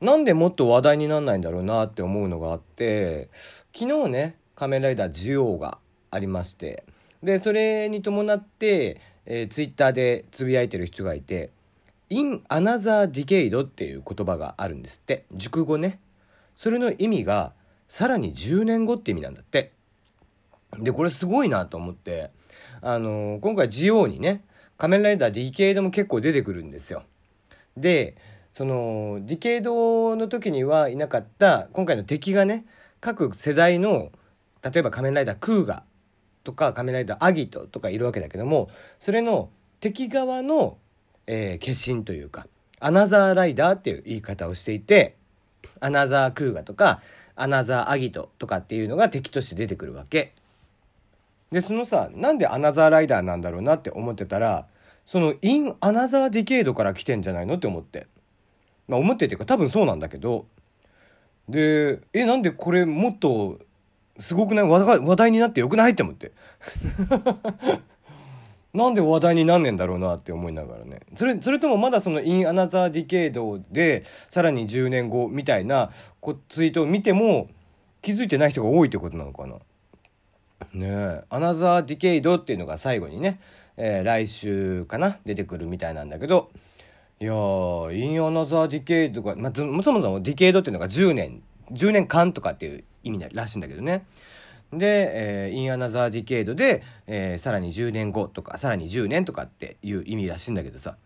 [0.00, 3.30] なんでもっと話題になんないんだろうなって思うのがあって
[3.74, 5.78] 昨日ね「仮面ライダージオウ」が
[6.10, 6.84] ありまして
[7.22, 11.50] でそれに伴って、えー、ツイッターでつぶやいてる人がいて
[12.10, 15.24] 「in another decade」っていう言葉があるんですって。
[15.32, 15.98] 熟語ね。
[16.54, 17.52] それの意味が
[17.88, 19.72] さらに10年後って意味なんだって。
[20.78, 22.30] でこれすごいなと思って
[22.82, 24.44] あのー、今回ジオウにね
[24.76, 27.02] 仮面ライダーディケイドも結構出てくるんですよ。
[27.76, 28.14] で
[28.56, 32.64] そのディケイドの時にはいなかった今回の敵がね
[33.02, 34.10] 各世代の
[34.62, 35.82] 例えば仮面ライダークーガ
[36.42, 40.78] とか仮面ライダーアギトとかいるわけだけどもそれの敵側の、
[41.26, 42.46] えー、化身というか
[42.80, 45.16] アナザーライダーっていう言い方をしていて
[45.80, 47.02] アナザークーガとか
[47.34, 50.32] アナザーアギトとかっていうのが敵として出てくるわけ。
[51.50, 54.66] でそのさなんでアナザーライダーなんだろうなって思ってたら
[55.04, 58.06] そのインアナザーディケイドから来てんじゃないのって思って。
[58.88, 60.46] まあ思ってっていうか多分そうなんだけど。
[61.48, 63.60] で、え、なんでこれもっと
[64.18, 64.64] すごくない？
[64.66, 65.92] 話題になってよくない？
[65.92, 66.32] って思って。
[68.74, 71.00] なんで話題になんねんだろうなって思いながらね。
[71.14, 75.90] それ、それともまだその In Another Decade でさらに10年後みたいな
[76.48, 77.48] ツイートを見ても
[78.02, 79.54] 気づいてない人が多いってことなのかな。
[80.74, 81.24] ねえ。
[81.30, 83.40] アナザーディケイドっていうのが最後にね、
[83.78, 85.18] えー、来週かな？
[85.24, 86.50] 出てくるみたいなんだけど
[87.18, 94.04] いやー in another decade が、まあ、そもそも decade っていうのが10年10年間とかっていう意味らしいんだけどね。
[94.72, 100.96] で、えー、 in another decade で、えー、さらに10年後とかさらに10年とかっていう意味らしいんだけどさ。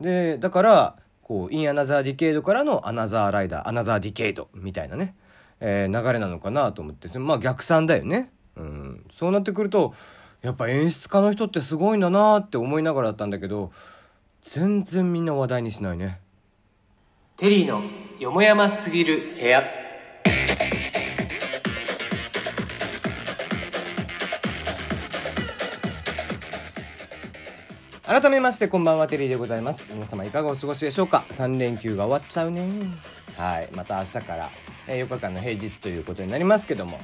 [0.00, 5.14] でだからこう in another decade からのアナザーライダーアナザーディケイドみたいなね、
[5.60, 7.16] えー、流れなのかなと思って。
[7.18, 9.94] まあ逆算だよね、うん、そうなってくると
[10.42, 13.72] やっぱ演出家の人ってすごいんだなって思いながらだったんだけど
[14.48, 16.20] 全然みんな話題にしないね。
[17.36, 17.82] テリーの
[18.20, 19.64] よもやますぎる部屋。
[28.04, 29.92] 改めましてこんばんはテリーでございます。
[29.92, 32.62] 皆様いかがお過ごしでしょうか？3連休が終わっちゃうね。
[33.36, 33.68] はい。
[33.72, 34.48] また明日から、
[34.86, 37.00] え4日間の平日ということになりますけども。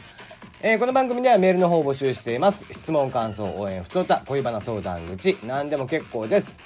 [0.64, 2.66] えー、この番組ではメールの方を募集しています。
[2.70, 6.60] 質問感想応援ふつおた恋バナ相談口何でも結構です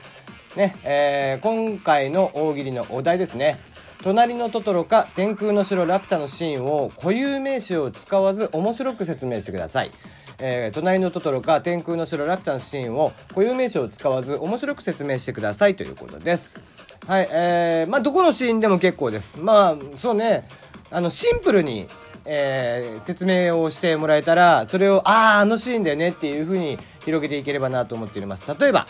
[0.56, 3.60] ねえー、今回の大喜利のお題ですね。
[4.02, 9.90] 隣のトトロか天空の城ラピュタのシーンを固有名詞を使わず面白く説明してください。
[10.38, 16.58] えー、隣のトトロか天空の城ラピュタのシーンを固有名詞を使わず面白く説明してくださいということです。
[17.06, 19.38] はいえー、まあどこのシーンでも結構です。
[19.38, 20.48] まあそうね。
[20.90, 21.86] あのシンプルに
[22.28, 28.52] えー、説明をしてもらえたら、それを、ああ、あのシーンだよねっていう風に広げていければなと思っております。
[28.58, 28.88] 例えば、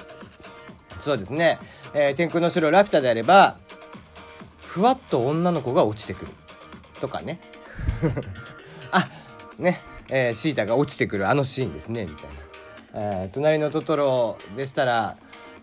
[1.00, 1.58] そうですね、
[1.94, 3.58] えー、天空の城ラピュタであれば、
[4.58, 6.32] ふわっと女の子が落ちてくる。
[7.00, 7.40] とかね。
[8.90, 9.08] あ、
[9.58, 12.30] ね、えー、シータが落ちてくるあのシーンですね、みたいな。
[12.98, 15.16] えー、隣のトトロでしたら、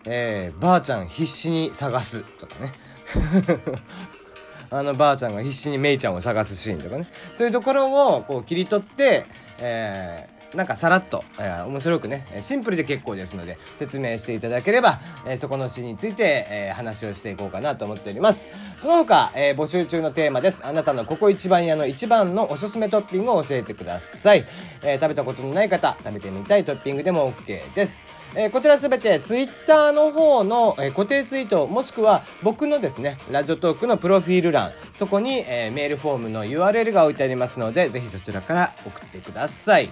[0.04, 2.72] えー、ばあちゃん必死に探すとかね。
[4.70, 9.24] あのばあちゃんが必死にメイちゃんを探すシーンとかねそういうところをこう切り取って、
[9.60, 18.48] え、なんかさらっと、えー、面白くねシンプルで結構ですので説明していただければ、えー、そこのシーンについて、えー、話をしていこうかなと思っております。
[18.78, 20.64] その他、えー、募集中のテーマです。
[20.64, 24.44] あなたのここ一番屋の一番のおすすめトッピングを教えてください、
[24.82, 28.23] えー、食べたことのない方食べてみたいトッピングでも OK です。
[28.36, 39.90] えー、こちらすべてツイッターの方の、えー、固定ツイートもしくは僕のですねラジオトークのプロフィール欄そこに、えー、メールフォームの URL が置いてありますのでぜひそちらから送ってください。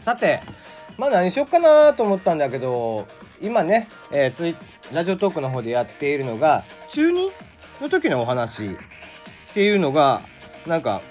[0.00, 0.40] さて
[0.98, 3.06] まあ何しよっかなと思ったんだけど
[3.40, 4.56] 今ね、えー、ツイ
[4.92, 7.30] ラジオトークの方でやっているのが中2
[7.80, 8.68] の時のお話っ
[9.54, 10.22] ていうのが
[10.66, 11.02] なんか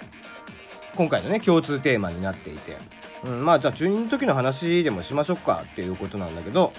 [0.95, 3.00] 今回のね共通テーマになっていて。
[3.23, 6.73] うん、まあじゃあ中2の時の話でもしましょうかっていうことなんだけど。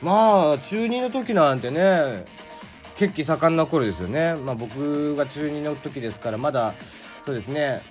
[0.00, 2.24] まあ中2の時なんてね
[2.96, 4.34] 血気盛んな頃ですよね。
[4.34, 6.74] まあ僕が中2の時ですからまだ
[7.24, 7.82] そうですね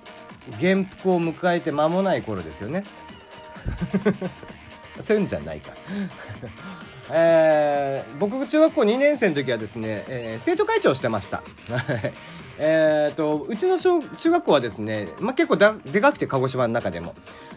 [0.60, 2.84] 元服を迎えて間もない頃ですよね。
[5.00, 5.72] そういうんじゃないか。
[7.14, 11.42] えー、僕中学校2年生の時はですね、えー、生徒会長をしてました。
[12.58, 17.14] えーと、うちの小中学校はですね、まあ、結構だでかくて鹿児島の中でも。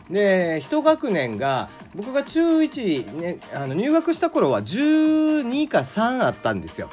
[0.09, 6.89] で一学年が僕が中1、ね、あの入学した頃は12か3あったんですよ。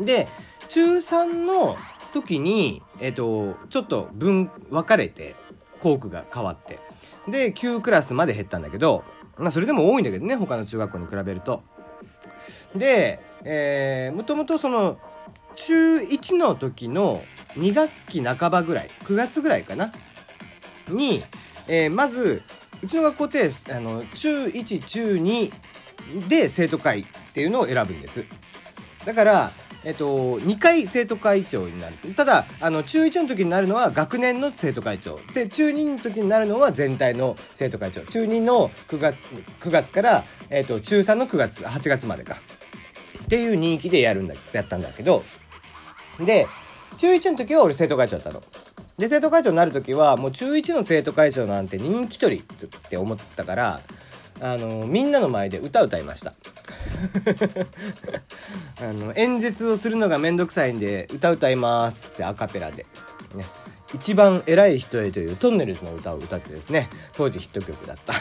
[0.00, 0.26] で
[0.68, 1.76] 中3の
[2.12, 5.36] 時に、えーと、ちょっと分分かれて
[5.80, 6.80] 校区が変わって。
[7.28, 9.04] で9クラスまで減ったんだけど、
[9.38, 11.62] まあ、それでも多いんだけどね他の中学校に比べると。
[12.74, 14.98] で、えー、もともとその
[15.54, 17.22] 中1の時の
[17.54, 19.92] 2学期半ばぐらい9月ぐらいかな
[20.88, 21.22] に、
[21.68, 22.42] えー、まず
[22.82, 25.52] うちの学校ってあの中1中2
[26.28, 28.24] で生徒会っていうのを選ぶんです。
[29.04, 29.52] だから
[29.84, 31.96] えっと、2回生徒会長になる。
[32.14, 35.18] ただ、あの、中1の時になるのは学年の生徒会長。
[35.34, 38.02] で、中2の時になるのは全体の生徒会長。
[38.02, 39.16] 中2の9月、
[39.60, 42.36] 9月から、えっと、中3の9月、8月までか。
[43.24, 45.24] っていう人気でやるんだ、やったんだけど、
[46.20, 46.46] で、
[46.96, 48.42] 中1の時は俺生徒会長だったの。
[48.98, 53.80] で、生徒会長になる時は、もう中1の生徒会長なんて人気取りって思ったから、
[54.40, 56.34] あの、みんなの前で歌歌いました。
[58.82, 62.86] あの、演説をするのがめんどくさいんで、歌歌いますってアカペラで。
[63.34, 63.44] ね。
[63.94, 68.14] 一番偉い人へというトンネルズの歌を歌ってですね、当時ヒット曲だった。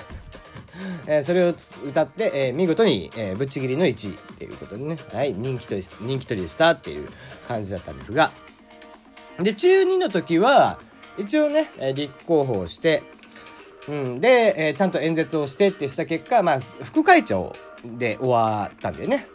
[1.08, 1.54] え、それを
[1.86, 7.08] 歌って、えー、見事に、えー、ぶっちぎりの1位っていうことでね、はい、人気取り、人気取りでしたっていう
[7.48, 8.32] 感じだったんですが、
[9.40, 10.80] で、中2の時は、
[11.18, 13.04] 一応ね、え立候補をして、
[13.88, 19.28] うん、で、え、ちゃんと演説をしてってした結果、まあ、副会長で終わったんだよね。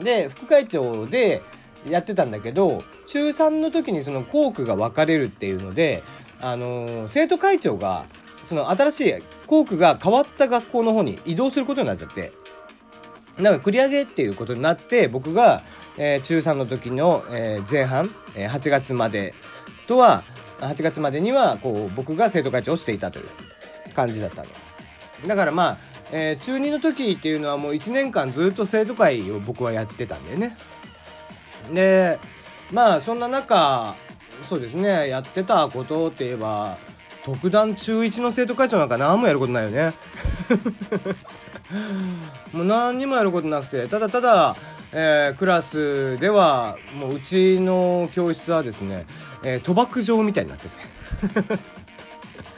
[0.00, 1.42] で、副会長で
[1.88, 6.02] やってたんだけど、中3の時にその校区が分かれるっていうので、
[6.40, 8.06] あのー、生徒会長が、
[8.44, 9.14] その新しい
[9.46, 12.32] 校区が変わった学校の方に移動することになっちゃって、
[13.38, 15.62] なんか繰り上げっていうことになって、僕が、
[15.96, 19.34] えー、中3の時の、えー、前半、えー、8月まで
[19.86, 20.22] とは、
[20.60, 23.28] 8月までには、こう、僕が生徒会長をしていたという
[23.94, 24.48] 感じだったの。
[25.26, 30.56] だからまあ、えー、中2の時っていうのはもう1年間ずっと生徒会を僕はやってたんだよね。
[31.72, 32.20] で、
[32.70, 33.96] まあそんな中、
[34.48, 36.78] そうですね、やってたことって言えば、
[37.24, 39.92] 特段中1の生徒会長なんか何もやることないよね。
[42.54, 44.54] もう何にもやることなくて、ただただ、
[44.92, 49.06] えー、クラスでは、もううちの教室はですね、
[49.42, 51.83] えー、賭博場みたいになってて。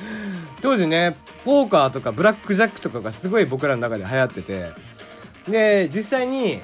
[0.63, 4.71] 当時ね、ポーカーとかブラックジャックとかがすごい僕らの中で流行ってて、
[5.49, 6.61] で、実際に、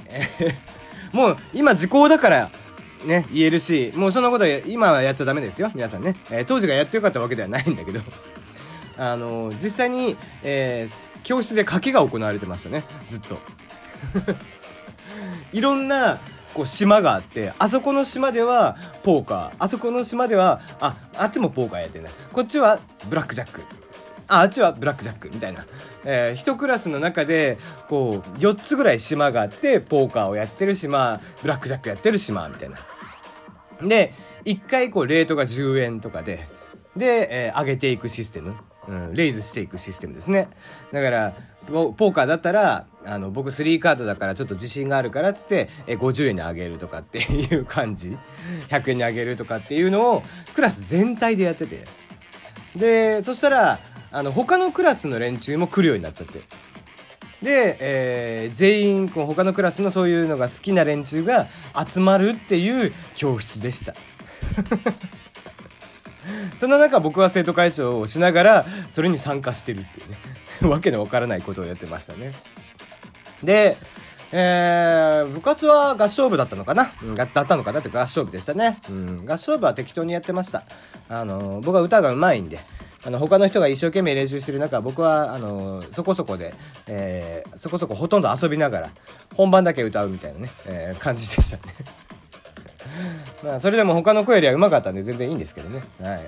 [1.12, 2.50] もう今時効だから
[3.04, 6.16] ね、言えるし、もうそんなこと今はやっちゃダメですよ、皆さんね。
[6.30, 8.00] えー、当時がやってよかったわけではないんだけど、
[8.96, 13.38] あのー、実際に、えー、教室で賭けが行われてましたね、ずっと。
[15.52, 16.18] いろんな、
[16.54, 22.10] こう島があって、あそこの島ではポーカー、あそこの島では、あ、あっちもポーカーやってるね。
[22.32, 23.62] こっちはブラックジャック。
[24.28, 25.66] あ、あっちはブラックジャックみたいな。
[26.04, 27.58] えー、一クラスの中で、
[27.88, 32.78] こう、4つぐらい島があって、ポーカーをやってる島、ブラックジャックやってる島、みたいな。
[33.86, 34.14] で、
[34.44, 36.48] 一回こう、レートが10円とかで、
[36.96, 38.56] で、えー、上げていくシステム。
[38.88, 40.48] うん、レイズしていくシステムですね。
[40.92, 41.34] だから、
[41.66, 48.16] ポーカーだったら、あの、僕3カードだからちょっと自信があるからっつって、え、50円にあげるとかっていう感じ。
[48.68, 50.22] 100円にあげるとかっていうのを、
[50.54, 51.84] クラス全体でやってて。
[52.76, 53.78] で、そしたら、
[54.10, 56.40] あの、他のクラスの連中も来るようになっちゃって。
[57.42, 61.48] で、えー、全員、こう他のクラスのそういうのが好きな連中が
[61.88, 63.94] 集まるっていう教室でした。
[66.56, 70.16] そんな中僕は生徒会長をしながら、それに参加してるっていうね、
[70.70, 72.32] わけのわからないことをやってましたね。
[73.42, 73.76] で、
[74.32, 78.78] えー、部活は合唱部だったのかな、うん、だったのかなって合唱部でしたね。
[78.88, 80.64] うん、合唱部は適当にやってました。
[81.08, 82.58] あの、僕は歌が上手いんで、
[83.04, 86.54] あの、他の人が一生懸命練習してる中、僕は、あの、そこそこで、
[86.86, 88.90] えー、そこそこほとんど遊びながら、
[89.34, 91.74] 本番だけ歌うみたいなね、えー、感じでしたね。
[93.44, 95.82] まあ、それでも他の子よりは上手かったんで全然いいんですけどね。
[96.00, 96.26] はい。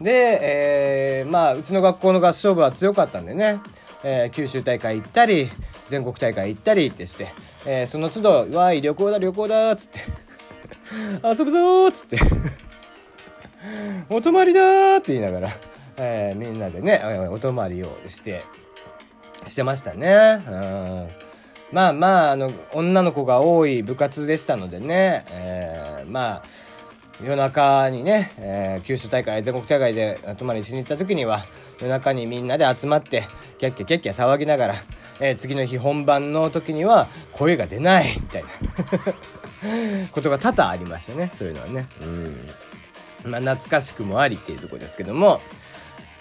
[0.02, 3.60] で、えー、まあ、うちの学校の合唱部は強かったんでね、
[4.04, 5.50] えー、九州大会行ったり、
[5.88, 7.28] 全国大会行ったりってして、
[7.66, 10.00] えー、その都度、わい、旅行だ、旅行だ、っつって。
[11.22, 12.18] 遊ぶぞっつって。
[14.08, 15.50] お泊まりだって言いながら、
[15.98, 18.42] えー、みんなでね、お泊まりをして、
[19.46, 20.42] してましたね。
[20.46, 21.08] うん。
[21.72, 26.42] まあまあ、あの、女の子が多い部活でしたのでね、えー、まあ、
[27.22, 31.44] 夜中にね、えー、九州大会、全国大会で泊まりしに行った時には、
[31.80, 33.24] 夜中にみんなで集まって、
[33.60, 34.74] キャッキャキャッキャ騒ぎながら、
[35.20, 38.48] えー、次の日本番の時には声が出ないみたいな
[40.10, 41.86] ことが多々ありましたね、そういうのはね。
[42.00, 42.48] うん。
[43.30, 45.42] まあ、懐かしくもありっていうとこですけども、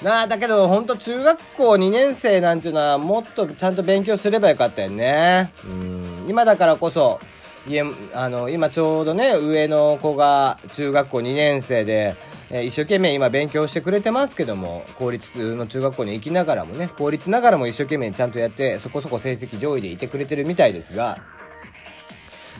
[0.03, 5.51] なあ、だけど、ほんと中学校2年生なんていうのは、もっとちゃんと勉強すればよかったよね。
[5.63, 6.25] うん。
[6.27, 7.21] 今だからこそ、
[7.67, 12.15] 家、あの、今ちょうどね、上の子が中学校2年生で、
[12.51, 21.19] えー、一生懸命今勉強してくれてますけども、公立の中学校に行きながらもね、公立ながらも一生懸命ちゃんとやって、そこそこ成績上位でいてくれてるみたいですが、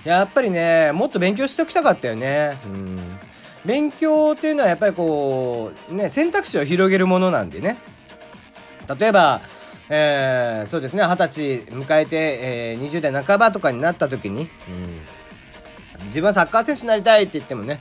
[0.03, 2.58] やっぱりねもっと勉強しておきたかったよね。
[2.65, 3.00] うん。
[3.65, 7.77] 勉強っていうのはやっぱりこうね選択肢を広げるものなんでね。
[9.00, 9.41] 例えば
[9.89, 14.43] えー、そうですね二十歳迎えて、えー、20代半ばとかになった時に、
[16.00, 17.79] うん、自分はサッカー選手になりたいって言ってもね、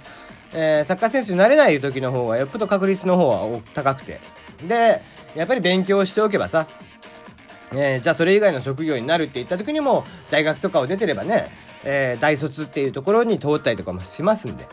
[0.52, 4.20] えー、サッカー選手になれない時の方がよっぽど確率の方は高くて。
[4.66, 5.02] で
[5.36, 6.66] やっぱり勉強しておけばさ
[7.72, 11.50] えー、じゃあそれ以外の職業になるって言った時にも大学とかを出てればね、
[11.84, 14.66] えー、大卒っていうところに通ったりとかもしますんで。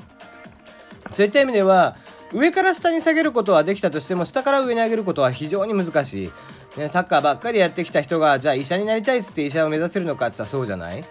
[1.13, 1.97] そういった意味では
[2.33, 6.31] 上から下に下げることはできたとしても下から上に上げることは非常に難しい。
[6.77, 11.05] ね、サッカーばっかりやってきた人がじゃあ医者になりたいっつって医者を目指せるのかって言ったらそうじゃない。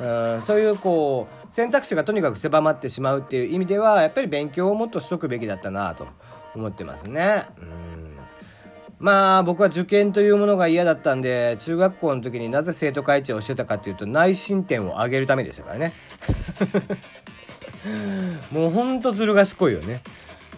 [0.00, 6.06] うんそういうこう選択肢がとにかく狭まってしまうっていう意味ではやっぱり勉強をもっとしとくべきだったなと
[6.54, 7.46] 思ってますね。
[7.60, 8.18] うん。
[8.98, 15.92] まあ僕は受験というものが嫌だったんで中学校の時になぜ生徒会長をしてたかっていうと内申点を上げるためでしたからね。
[18.50, 20.02] もうほんとずる賢いよね、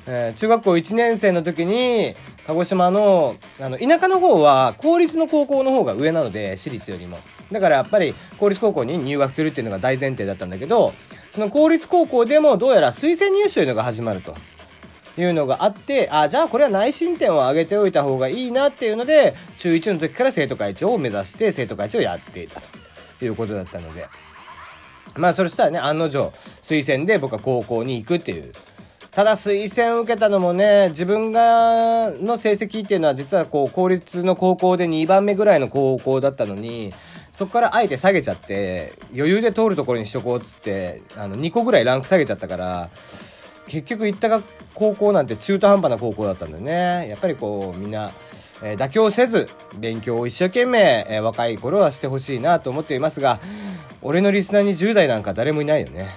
[0.07, 2.15] えー、中学校1年生の時に
[2.47, 7.19] 鹿児島のあの田舎の方は公立の高校の方が上なので私立よりも。
[7.53, 10.93] だからやっぱり公立高校に入学するっていうのが大前提だったんだけど
[11.35, 14.35] その公立高校でもどうやら推薦入試というのが始まると。
[15.19, 22.61] いうのがあってあじゃあこれは内申点を上げておいた方がいいなっていうので中1の時から生徒会長を目指して生徒会長をやっていた
[23.19, 24.07] ということだったので。
[25.17, 28.53] まあそれしたらね案の定推薦で僕は高校に行くっていう。
[29.11, 36.95] ただ推薦を受けたのもね自分がの成績っていうのは実はこう公立の高校で2番目ぐらいの高校だったのに
[37.41, 42.91] そこからあえて下げちゃって余裕で通るところにしとこうっつってあの2個ぐらいランク下げちゃったから
[43.67, 44.43] 結局行った
[44.75, 47.09] 高校なんて中途半端な高校だったんだよね。
[47.09, 48.11] やっぱりこうみんな、
[48.63, 53.41] えー、妥協せず勉強を一生懸命、えー、若い頃はしてほしいなと思っていますが
[54.03, 56.11] 俺のリスナーに10代なんか誰もいないよね。